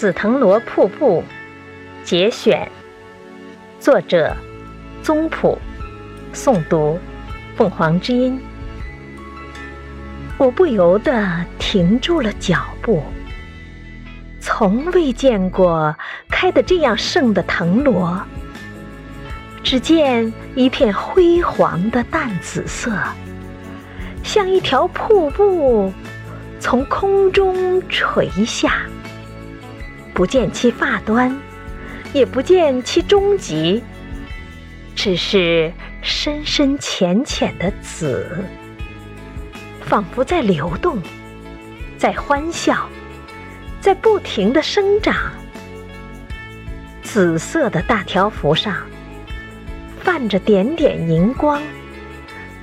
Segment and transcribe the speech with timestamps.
[0.00, 1.22] 紫藤萝瀑布
[2.04, 2.66] 节选，
[3.78, 4.34] 作者：
[5.02, 5.58] 宗璞，
[6.32, 6.98] 诵读：
[7.54, 8.40] 凤凰之音。
[10.38, 13.02] 我不由得停住了脚步。
[14.40, 15.94] 从未见过
[16.30, 18.18] 开得这样盛的藤萝。
[19.62, 22.90] 只见一片辉煌的淡紫色，
[24.22, 25.92] 像一条瀑布
[26.58, 28.80] 从空中垂下。
[30.20, 31.34] 不见其发端，
[32.12, 33.82] 也不见其终极，
[34.94, 38.44] 只是深深浅浅的紫，
[39.80, 40.98] 仿佛在流动，
[41.96, 42.86] 在欢笑，
[43.80, 45.16] 在不停的生长。
[47.02, 48.76] 紫色的大条幅上
[50.00, 51.62] 泛着点点银光，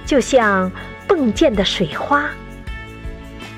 [0.05, 0.71] 就像
[1.07, 2.29] 迸溅的水花。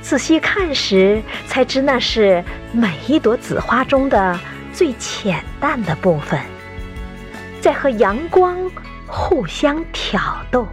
[0.10, 4.40] 仔细看时，才知那是每一朵紫花中的
[4.74, 6.40] 最浅淡的部分，
[7.62, 8.58] 在和阳光
[9.06, 10.68] 互相挑逗。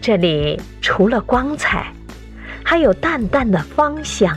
[0.00, 1.92] 这里除了光彩，
[2.64, 4.32] 还有淡淡的芳香，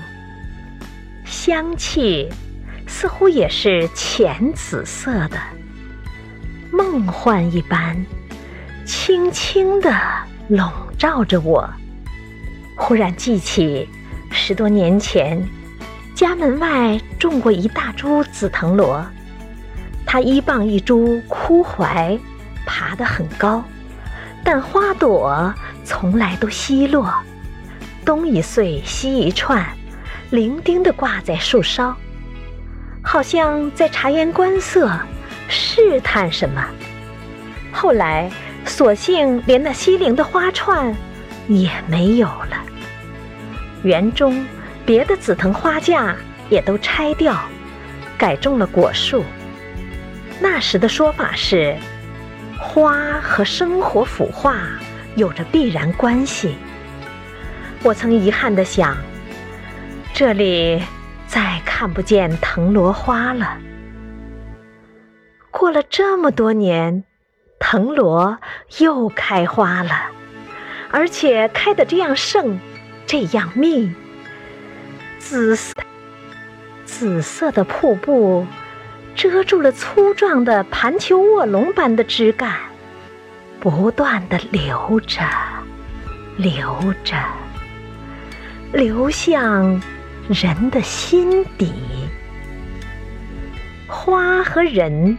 [1.23, 2.27] 香气
[2.87, 5.37] 似乎也是浅紫色的，
[6.71, 7.95] 梦幻一般，
[8.85, 9.95] 轻轻地
[10.47, 10.67] 笼
[10.97, 11.71] 罩着我。
[12.77, 13.89] 忽然记起，
[14.29, 15.43] 十多年前，
[16.15, 19.05] 家门外种过一大株紫藤萝，
[20.05, 22.17] 它一傍一株枯槐，
[22.65, 23.63] 爬得很高，
[24.43, 27.13] 但花朵从来都稀落，
[28.05, 29.65] 东一穗西一串，
[30.29, 31.93] 伶仃地挂在树梢，
[33.01, 34.89] 好像在察言观色，
[35.49, 36.63] 试探什么。
[37.71, 38.31] 后来，
[38.65, 40.95] 索性连那稀零的花串
[41.47, 42.63] 也没有了。
[43.83, 44.45] 园中
[44.85, 46.15] 别的紫藤花架
[46.49, 47.37] 也都拆掉，
[48.17, 49.23] 改种了果树。
[50.39, 51.75] 那时的说法是，
[52.59, 54.57] 花和生活腐化
[55.15, 56.55] 有着必然关系。
[57.83, 58.97] 我曾遗憾地想，
[60.13, 60.81] 这里
[61.27, 63.57] 再看不见藤萝花了。
[65.51, 67.03] 过了这么多年，
[67.59, 68.37] 藤萝
[68.79, 69.91] 又开花了，
[70.91, 72.59] 而且开得这样盛。
[73.07, 73.89] 这样密，
[75.17, 75.73] 紫色
[76.85, 78.45] 紫色的瀑布
[79.15, 82.53] 遮住了粗壮的盘球卧龙般的枝干，
[83.61, 85.23] 不断的流着，
[86.35, 87.15] 流着，
[88.73, 89.81] 流向
[90.27, 91.73] 人的心底。
[93.87, 95.17] 花和人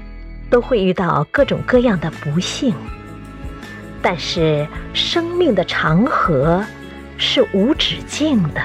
[0.50, 2.75] 都会遇到各种各样的不幸，
[4.03, 6.62] 但是生命的长河。
[7.18, 8.62] 是无止境的。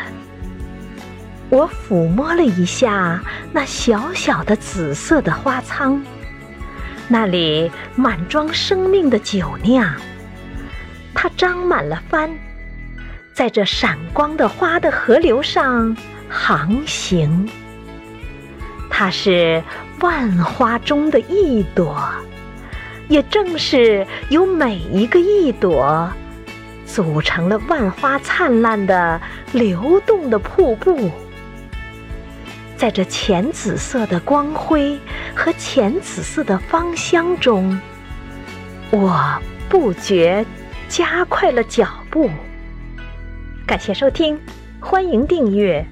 [1.50, 3.22] 我抚摸了一下
[3.52, 6.02] 那小小的紫色的花舱，
[7.08, 9.94] 那里满装生命的酒酿，
[11.14, 12.32] 它张满了帆，
[13.34, 15.96] 在这闪光的花的河流上
[16.30, 17.48] 航行。
[18.90, 19.62] 它是
[20.00, 22.04] 万花中的一朵，
[23.10, 26.12] 也正是有每一个一朵。
[26.94, 29.20] 组成了万花灿烂的
[29.52, 31.10] 流动的瀑布，
[32.78, 35.00] 在这浅紫色的光辉
[35.34, 37.82] 和浅紫色的芳香中，
[38.92, 39.20] 我
[39.68, 40.46] 不觉
[40.88, 42.30] 加快了脚步。
[43.66, 44.40] 感谢收听，
[44.80, 45.84] 欢迎订阅。